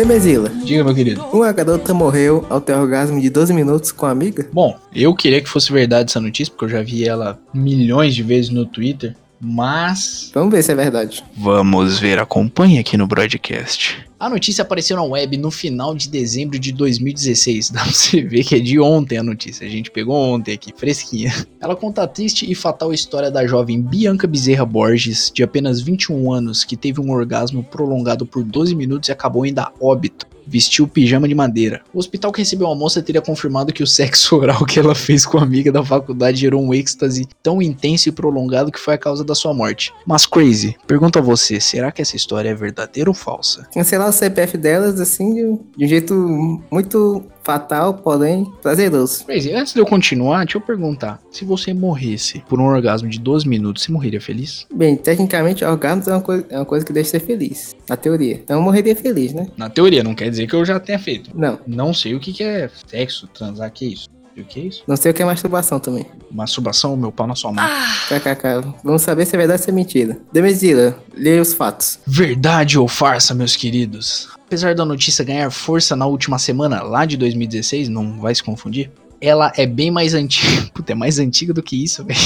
[0.00, 0.20] Dessa.
[0.20, 0.48] Demesila.
[0.64, 1.24] Diga, meu querido.
[1.32, 4.48] Uma garota morreu ao ter orgasmo de 12 minutos com a amiga?
[4.52, 8.22] Bom, eu queria que fosse verdade essa notícia, porque eu já vi ela milhões de
[8.22, 9.14] vezes no Twitter.
[9.40, 10.30] Mas.
[10.34, 11.24] Vamos ver se é verdade.
[11.36, 14.09] Vamos ver, acompanhe aqui no broadcast.
[14.20, 17.70] A notícia apareceu na web no final de dezembro de 2016.
[17.70, 19.66] Dá pra você ver que é de ontem a notícia.
[19.66, 21.32] A gente pegou ontem aqui, fresquinha.
[21.58, 26.30] Ela conta a triste e fatal história da jovem Bianca Bezerra Borges, de apenas 21
[26.30, 30.29] anos, que teve um orgasmo prolongado por 12 minutos e acabou indo a óbito.
[30.50, 31.80] Vestiu pijama de madeira.
[31.94, 35.24] O hospital que recebeu a moça teria confirmado que o sexo oral que ela fez
[35.24, 38.98] com a amiga da faculdade gerou um êxtase tão intenso e prolongado que foi a
[38.98, 39.92] causa da sua morte.
[40.06, 43.66] Mas Crazy, pergunto a você, será que essa história é verdadeira ou falsa?
[43.72, 49.24] Cancelar o CPF delas, assim, de um- de jeito muito fatal, porém prazeroso.
[49.24, 51.20] Crazy, antes de eu continuar, deixa eu perguntar.
[51.32, 54.66] Se você morresse por um orgasmo de 12 minutos, você morreria feliz?
[54.72, 58.34] Bem, tecnicamente, orgasmo é uma, coisa, é uma coisa que deixa ser feliz, na teoria.
[58.34, 59.48] Então eu morreria feliz, né?
[59.56, 61.30] Na teoria, não quer dizer que eu já tenha feito.
[61.34, 64.08] Não, Não sei o que, que é sexo, transar, que é isso?
[64.36, 64.84] E o que é isso?
[64.86, 66.06] não sei o que é masturbação também.
[66.30, 67.64] Masturbação, meu pau na sua mão.
[68.08, 70.18] KKK, vamos saber se é verdade ou se é mentira.
[70.32, 71.98] Demesila, leia os fatos.
[72.06, 74.28] Verdade ou farsa, meus queridos?
[74.50, 78.90] Apesar da notícia ganhar força na última semana, lá de 2016, não vai se confundir,
[79.20, 80.68] ela é bem mais antiga.
[80.74, 82.18] Puta, é mais antiga do que isso, velho.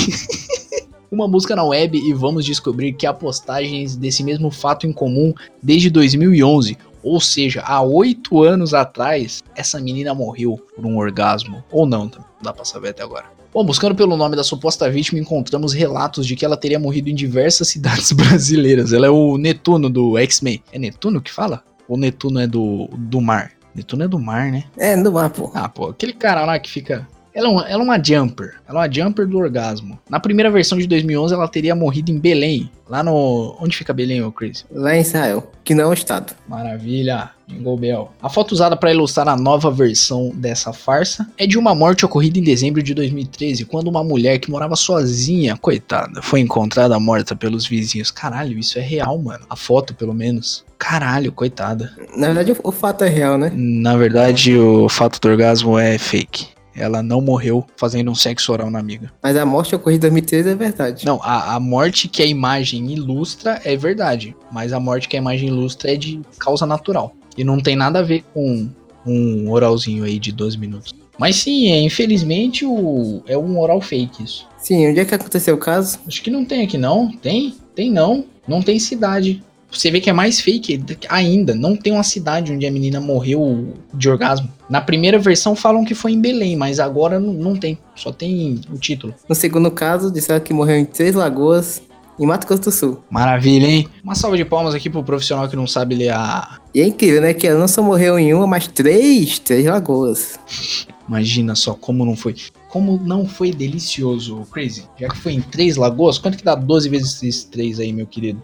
[1.13, 5.35] Uma música na web e vamos descobrir que há postagens desse mesmo fato em comum
[5.63, 6.79] desde 2011.
[7.03, 11.63] Ou seja, há oito anos atrás, essa menina morreu por um orgasmo.
[11.71, 12.21] Ou não, tá?
[12.21, 13.27] não dá pra saber até agora.
[13.53, 17.15] Bom, buscando pelo nome da suposta vítima, encontramos relatos de que ela teria morrido em
[17.15, 18.95] diversas cidades brasileiras.
[18.95, 20.63] Ela é o Netuno do X-Men.
[20.73, 21.63] É Netuno que fala?
[21.89, 23.53] Ou Netuno é do, do mar?
[23.75, 24.65] Netuno é do mar, né?
[24.77, 25.51] É, no mar, pô.
[25.55, 27.07] Ah, pô, aquele cara lá que fica.
[27.35, 28.55] Ela é, uma, ela é uma jumper.
[28.69, 29.99] Ela é uma jumper do orgasmo.
[30.09, 32.71] Na primeira versão de 2011, ela teria morrido em Belém.
[32.89, 33.57] Lá no.
[33.61, 34.65] Onde fica Belém, ô Chris?
[34.71, 36.33] Lá em Israel, que não é um estado.
[36.47, 38.13] Maravilha, Jingle Bell.
[38.23, 42.39] A foto usada para ilustrar a nova versão dessa farsa é de uma morte ocorrida
[42.39, 47.67] em dezembro de 2013, quando uma mulher que morava sozinha, coitada, foi encontrada morta pelos
[47.67, 48.13] vizinhos.
[48.13, 49.45] Caralho, isso é real, mano.
[49.51, 50.65] A foto, pelo menos.
[50.79, 51.93] Caralho, coitada.
[52.17, 53.51] Na verdade, o, o fato é real, né?
[53.55, 56.54] Na verdade, o fato do orgasmo é fake.
[56.77, 59.13] Ela não morreu fazendo um sexo oral na amiga.
[59.23, 61.07] Mas a morte ocorrida em 2013 é verdade.
[61.07, 64.35] Não, a, a morte que a imagem ilustra é verdade.
[64.51, 67.15] Mas a morte que a imagem ilustra é de causa natural.
[67.37, 68.69] E não tem nada a ver com
[69.07, 70.95] um oralzinho aí de 12 minutos.
[71.19, 74.49] Mas sim, é, infelizmente o, é um oral fake isso.
[74.59, 75.99] Sim, onde é que aconteceu o caso?
[76.07, 77.13] Acho que não tem aqui não.
[77.13, 77.55] Tem?
[77.75, 78.25] Tem não.
[78.47, 79.43] Não tem cidade.
[79.75, 81.55] Você vê que é mais fake ainda.
[81.55, 84.49] Não tem uma cidade onde a menina morreu de orgasmo.
[84.69, 87.79] Na primeira versão falam que foi em Belém, mas agora não, não tem.
[87.95, 89.15] Só tem o título.
[89.29, 91.83] No segundo caso, disseram que morreu em Três Lagoas,
[92.19, 93.03] em Mato Grosso do Sul.
[93.11, 93.89] Maravilha, hein?
[94.03, 96.59] Uma salva de palmas aqui pro profissional que não sabe ler a.
[96.75, 97.35] E é incrível, né?
[97.35, 100.39] Que ela não só morreu em uma, mas três, três lagoas.
[101.09, 102.35] Imagina só como não foi.
[102.69, 104.85] Como não foi delicioso, Crazy.
[104.99, 108.07] Já que foi em três lagoas, quanto que dá 12 vezes esses três aí, meu
[108.07, 108.41] querido?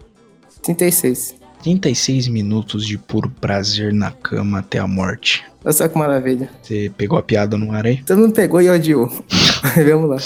[0.63, 1.35] 36.
[1.63, 5.43] 36 minutos de puro prazer na cama até a morte.
[5.63, 6.49] Olha só que maravilha.
[6.61, 8.03] Você pegou a piada no ar aí?
[8.03, 9.07] Todo mundo pegou e odiou.
[9.87, 10.17] Vamos lá.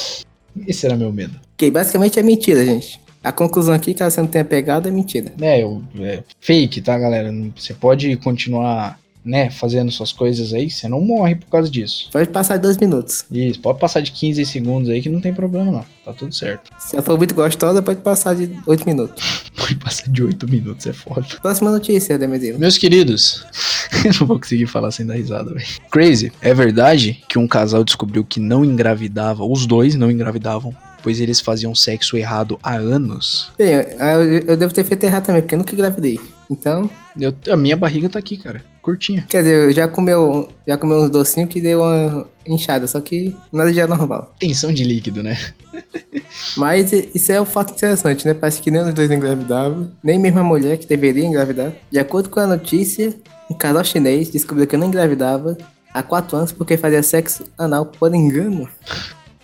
[0.65, 1.37] Esse era meu medo.
[1.55, 3.01] Ok, basicamente é mentira, gente.
[3.21, 5.33] A conclusão aqui, caso você não tenha pegado, é mentira.
[5.41, 7.31] É, eu, é fake, tá, galera?
[7.31, 12.09] Não- Você pode continuar, né, fazendo suas coisas aí, você não morre por causa disso.
[12.11, 13.25] Pode passar dois minutos.
[13.31, 15.85] Isso, pode passar de 15 segundos aí que não tem problema não.
[16.05, 16.69] Tá tudo certo.
[16.77, 19.23] Se ela for muito gostosa, pode passar de oito minutos.
[19.55, 21.25] Pode passar de 8 minutos, é foda.
[21.41, 22.59] Próxima notícia, Demedilo.
[22.59, 23.43] Meus queridos,
[24.05, 25.65] eu não vou conseguir falar sem dar risada, velho.
[25.89, 31.19] Crazy, é verdade que um casal descobriu que não engravidava, os dois não engravidavam, pois
[31.19, 33.49] eles faziam sexo errado há anos?
[33.57, 33.81] Bem, eu,
[34.23, 36.19] eu- eu devo ter feito errado também, porque eu nunca engravidei.
[36.51, 36.87] Então,
[37.19, 38.61] Eu- a minha barriga tá aqui, cara.
[38.85, 39.25] Curtinha.
[39.27, 43.35] quer dizer, eu já comeu, já comeu uns docinhos que deu uma inchada, só que
[43.51, 44.31] nada de normal.
[44.39, 45.35] Tensão de líquido, né?
[46.55, 48.35] Mas isso é um fato interessante, né?
[48.35, 51.73] Parece que nem os dois engravidavam, nem mesmo a mulher que deveria engravidar.
[51.89, 53.11] De acordo com a notícia,
[53.49, 55.57] um casal chinês descobriu que não engravidava
[55.91, 58.69] há quatro anos porque fazia sexo anal por engano.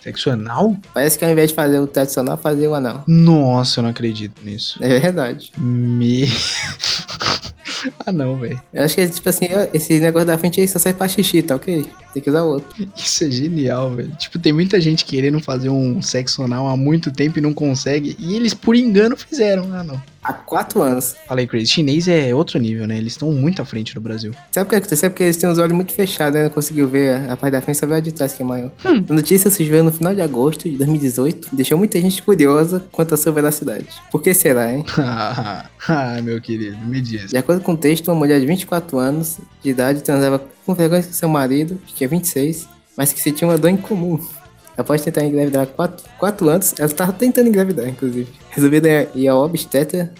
[0.02, 0.76] Sexo anal?
[0.92, 3.04] Parece que ao invés de fazer o tradicional, fazia o anal.
[3.06, 4.82] Nossa, eu não acredito nisso.
[4.82, 5.52] É verdade.
[5.56, 6.24] Me.
[8.04, 8.60] ah, não, velho.
[8.74, 11.54] Eu acho que, tipo assim, esse negócio da frente aí só serve pra xixi, tá
[11.54, 11.86] ok?
[12.12, 12.88] Tem que usar o outro.
[12.96, 14.10] Isso é genial, velho.
[14.16, 18.16] Tipo, tem muita gente querendo fazer um sexo anal há muito tempo e não consegue.
[18.18, 19.72] E eles, por engano, fizeram.
[19.72, 20.02] Ah, não.
[20.22, 21.16] Há quatro anos.
[21.26, 21.66] Falei, Crazy.
[21.66, 22.96] Chinês é outro nível, né?
[22.96, 24.32] Eles estão muito à frente do Brasil.
[24.52, 25.10] Sabe o que aconteceu?
[25.10, 26.44] Porque eles têm os olhos muito fechados, né?
[26.44, 28.70] Não conseguiu ver a, parte da frente, só viu a de trás que é maior.
[28.84, 33.14] A notícia surgiu no final de agosto de 2018 e deixou muita gente curiosa quanto
[33.14, 33.86] à sua veracidade.
[34.12, 34.84] Por que será, hein?
[34.96, 37.30] ah, meu querido, me diz.
[37.30, 41.10] De acordo com o texto, uma mulher de 24 anos de idade transava com frequência
[41.10, 44.20] com seu marido, que tinha 26, mas que se tinha uma dor em comum.
[44.76, 48.28] Após tentar engravidar há 4, quatro anos, ela estava tentando engravidar, inclusive.
[48.50, 50.12] Resolveram ir ao obstetra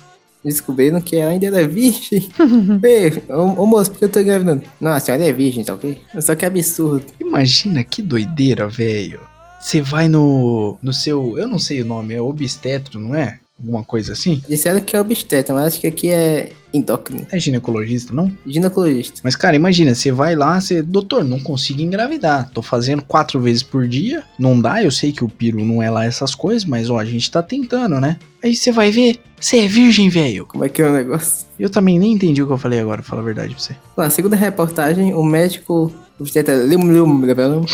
[0.45, 2.29] descobriram que ela ainda era virgem.
[2.83, 4.63] Ei, ô, ô moço, por que eu tô engravidando?
[4.81, 6.01] Não, a senhora é virgem, tá ok?
[6.21, 7.07] Só que absurdo.
[7.21, 9.21] Imagina que doideira, velho.
[9.61, 11.39] Você vai no, no seu.
[11.39, 13.39] Eu não sei o nome, é obstetro, não é?
[13.63, 14.43] Alguma coisa assim?
[14.49, 17.27] Disseram que é obstetra, mas acho que aqui é endócrino.
[17.31, 18.33] É ginecologista, não?
[18.47, 19.21] Ginecologista.
[19.23, 22.51] Mas, cara, imagina, você vai lá, você, doutor, não consigo engravidar.
[22.51, 24.25] Tô fazendo quatro vezes por dia.
[24.39, 27.05] Não dá, eu sei que o piro não é lá essas coisas, mas ó, a
[27.05, 28.19] gente tá tentando, né?
[28.43, 30.45] Aí você vai ver, você é virgem, velho.
[30.47, 31.47] Como é que é o negócio?
[31.59, 33.77] Eu também nem entendi o que eu falei agora, pra falar a verdade pra você.
[33.97, 37.67] Na segunda reportagem, o médico Lim Lim Lim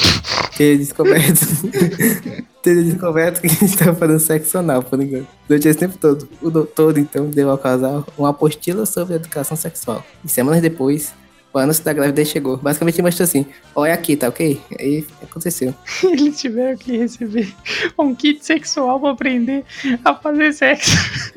[0.58, 1.46] ter descoberto.
[2.62, 5.26] ter descoberto que estava fazendo sexo anal, por engano.
[5.46, 6.28] Durante esse tempo todo.
[6.42, 10.04] O doutor, então, deu ao casal uma apostila sobre educação sexual.
[10.24, 11.14] E semanas depois,
[11.52, 12.56] o anúncio da gravidez chegou.
[12.56, 14.60] Basicamente mostrou assim: olha aqui, tá ok?
[14.78, 15.74] Aí aconteceu.
[16.04, 17.54] Eles tiveram que receber
[17.98, 19.64] um kit sexual pra aprender
[20.04, 20.90] a fazer sexo.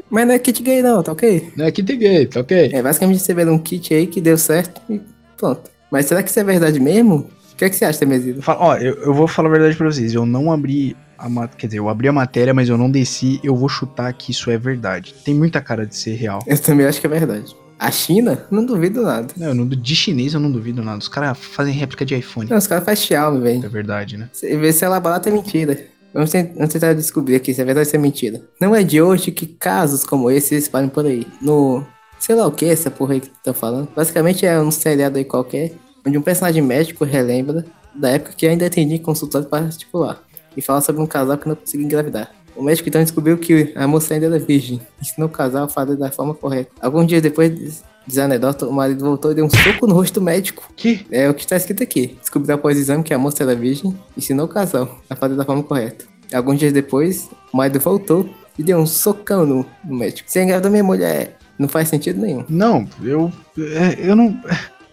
[0.09, 1.53] Mas não é kit gay, não, tá ok?
[1.55, 2.71] Não é kit gay, tá ok?
[2.73, 4.99] É, basicamente receberam um kit aí que deu certo e
[5.37, 5.70] pronto.
[5.91, 7.29] Mas será que isso é verdade mesmo?
[7.53, 8.41] O que, é que você acha, Temesino?
[8.41, 10.13] Fala- Ó, eu, eu vou falar a verdade pra vocês.
[10.13, 13.39] Eu não abri a ma- Quer dizer, eu abri a matéria, mas eu não desci.
[13.43, 15.13] Eu vou chutar que isso é verdade.
[15.23, 16.39] Tem muita cara de ser real.
[16.47, 17.55] Eu também acho que é verdade.
[17.77, 18.45] A China?
[18.49, 19.33] Não duvido nada.
[19.35, 20.97] Não, não, de chinês eu não duvido nada.
[20.99, 22.49] Os caras fazem réplica de iPhone.
[22.49, 23.69] Não, os caras fazem Xiaomi, É velho.
[23.69, 24.29] verdade, né?
[24.31, 25.77] Você vê se ela barata é mentira.
[26.13, 28.41] Vamos, ten- vamos tentar descobrir aqui se é verdade ou se é mentira.
[28.59, 31.25] Não é de hoje que casos como esse se espalham por aí.
[31.41, 31.83] No.
[32.21, 33.89] Sei lá o que, essa porra aí que estão falando.
[33.95, 35.73] Basicamente é um seriado aí qualquer,
[36.05, 40.21] onde um personagem médico relembra da época que ainda atendia consultório particular.
[40.55, 42.31] E fala sobre um casal que não conseguia engravidar.
[42.55, 44.79] O médico então descobriu que a moça ainda era virgem.
[45.01, 46.69] Ensinou o casal a fazer da forma correta.
[46.79, 49.95] Alguns dias depois, diz- diz a anedota, o marido voltou e deu um soco no
[49.95, 50.69] rosto do médico.
[50.75, 51.05] Que?
[51.09, 52.17] É o que está escrito aqui.
[52.21, 55.43] Descobriu após o exame que a moça era virgem ensinou o casal a fazer da
[55.45, 56.05] forma correta.
[56.31, 58.29] Alguns dias depois, o marido voltou
[58.59, 60.29] e deu um socão no, no médico.
[60.29, 62.43] Se engravidou minha mulher, não faz sentido nenhum.
[62.49, 63.31] Não, eu.
[63.57, 64.41] é, eu não.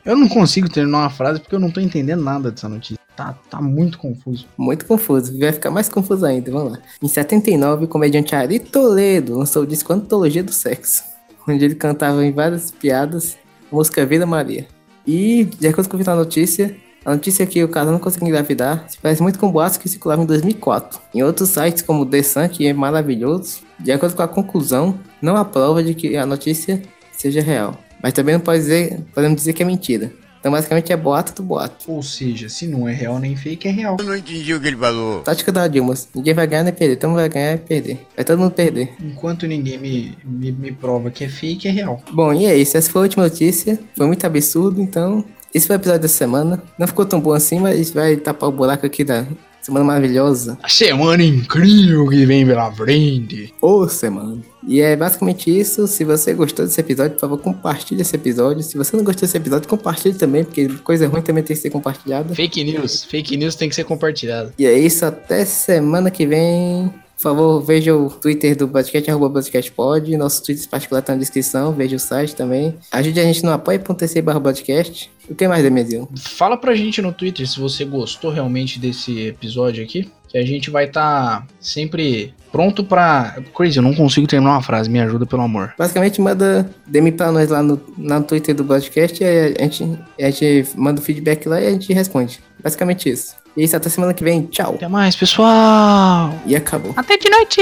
[0.05, 2.99] Eu não consigo terminar uma frase porque eu não tô entendendo nada dessa notícia.
[3.17, 4.47] Tá, tá muito confuso.
[4.57, 6.79] Muito confuso, vai ficar mais confuso ainda, vamos lá.
[7.03, 11.03] Em 79, o comediante Ari Toledo lançou o disco Antologia do Sexo,
[11.47, 13.37] onde ele cantava em várias piadas
[13.71, 14.67] a música Vida Maria.
[15.07, 18.85] E, de acordo com a notícia, a notícia é que o casal não conseguiu engravidar
[18.89, 21.01] se parece muito com boatos que circulavam em 2004.
[21.15, 24.99] Em outros sites, como o The Sun, que é maravilhoso, de acordo com a conclusão,
[25.23, 26.83] não há prova de que a notícia
[27.13, 27.79] seja real.
[28.03, 30.13] Mas também não pode dizer, podemos dizer que é mentira.
[30.41, 31.91] Então, basicamente, é boato do boato.
[31.91, 33.97] Ou seja, se não é real nem fake, é real.
[34.03, 35.21] não entendi o que ele falou.
[35.23, 35.95] Tática da Dilma.
[36.15, 36.95] Ninguém vai ganhar nem perder.
[36.95, 38.07] Então vai ganhar e perder.
[38.15, 38.95] Vai todo mundo perder.
[39.03, 42.01] Enquanto ninguém me, me, me prova que é fake, é real.
[42.13, 42.77] Bom, e é isso.
[42.77, 43.79] Essa foi a última notícia.
[43.97, 45.25] Foi muito absurdo, então.
[45.55, 46.63] Esse foi o episódio da semana.
[46.79, 49.27] Não ficou tão bom assim, mas vai tapar o buraco aqui da
[49.61, 50.59] semana maravilhosa.
[50.63, 53.55] A semana incrível que vem pela frente.
[53.61, 54.39] Ô, semana.
[54.67, 55.87] E é basicamente isso.
[55.87, 58.63] Se você gostou desse episódio, por favor, compartilhe esse episódio.
[58.63, 61.71] Se você não gostou desse episódio, compartilhe também, porque coisa ruim também tem que ser
[61.71, 62.35] compartilhada.
[62.35, 63.05] Fake news.
[63.05, 64.53] Fake news tem que ser compartilhado.
[64.59, 66.93] E é isso, até semana que vem.
[67.19, 70.17] Por favor, veja o Twitter do podcast, arroba podcastpod.
[70.17, 72.77] Nosso Twitter particular tá na descrição, veja o site também.
[72.93, 75.11] Ajude a gente no apoia.se barra podcast.
[75.29, 76.09] O que mais, Demezinho?
[76.17, 80.09] Fala pra gente no Twitter se você gostou realmente desse episódio aqui.
[80.29, 83.37] Que a gente vai estar sempre pronto pra.
[83.55, 85.75] Crazy, eu não consigo terminar uma frase, me ajuda pelo amor.
[85.79, 89.99] Basicamente, manda DM pra nós lá no, no Twitter do podcast e aí a gente,
[90.21, 92.41] a gente manda o feedback lá e a gente responde.
[92.63, 93.37] Basicamente isso.
[93.57, 94.47] E é isso, até semana que vem.
[94.47, 94.75] Tchau.
[94.75, 96.33] Até mais, pessoal!
[96.47, 96.93] E acabou.
[96.97, 97.61] Até de noite!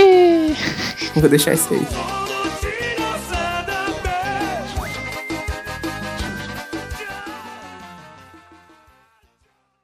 [1.16, 1.86] Vou deixar isso aí.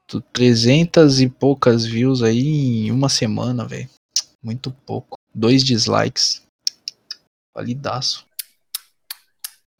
[0.06, 3.88] Tô 300 e poucas views aí em uma semana, velho.
[4.42, 5.16] Muito pouco.
[5.34, 6.42] Dois dislikes.
[7.54, 8.26] Validaço.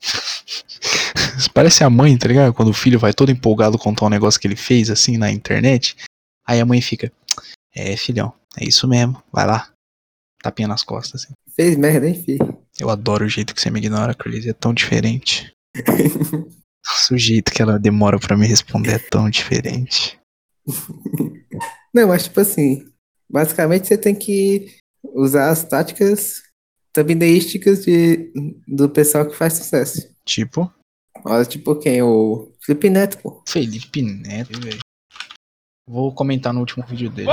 [1.55, 2.55] Parece a mãe, tá ligado?
[2.55, 5.97] Quando o filho vai todo empolgado contar um negócio que ele fez assim na internet.
[6.47, 7.13] Aí a mãe fica:
[7.75, 9.73] É, filhão, é isso mesmo, vai lá.
[10.43, 11.33] Tapinha nas costas, assim.
[11.55, 12.59] Fez merda, hein, filho?
[12.79, 14.51] Eu adoro o jeito que você me ignora, Crazy.
[14.51, 15.53] É tão diferente.
[16.85, 20.19] Nossa, o jeito que ela demora pra me responder é tão diferente.
[21.95, 22.92] Não, mas tipo assim,
[23.33, 26.43] basicamente você tem que usar as táticas
[26.93, 28.33] thumbnailísticas de,
[28.69, 30.15] do pessoal que faz sucesso.
[30.25, 30.71] Tipo,
[31.25, 32.03] Olha, tipo quem?
[32.03, 33.43] O Felipe Neto, pô.
[33.47, 34.81] Felipe Neto, velho.
[35.87, 37.29] Vou comentar no último vídeo dele.